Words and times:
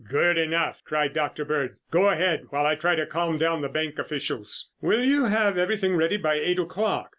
"Good 0.09 0.35
enough!" 0.39 0.81
cried 0.83 1.13
Dr. 1.13 1.45
Bird. 1.45 1.75
"Go 1.91 2.09
ahead 2.09 2.45
while 2.49 2.65
I 2.65 2.73
try 2.73 2.95
to 2.95 3.05
calm 3.05 3.37
down 3.37 3.61
the 3.61 3.69
bank 3.69 3.99
officials. 3.99 4.71
Will 4.81 5.03
you 5.03 5.25
have 5.25 5.59
everything 5.59 5.95
ready 5.95 6.17
by 6.17 6.39
eight 6.39 6.57
o'clock?" 6.57 7.09